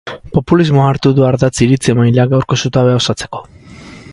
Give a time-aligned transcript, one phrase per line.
[0.35, 3.45] Populismoa hartu du ardatz iritzi-emaileak gaurko zutabea osatzeko.